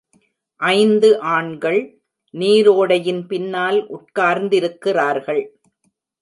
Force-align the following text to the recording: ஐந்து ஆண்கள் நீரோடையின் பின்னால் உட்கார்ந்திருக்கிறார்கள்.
ஐந்து 0.59 1.09
ஆண்கள் 1.19 1.79
நீரோடையின் 2.33 3.21
பின்னால் 3.27 3.79
உட்கார்ந்திருக்கிறார்கள். 3.89 5.43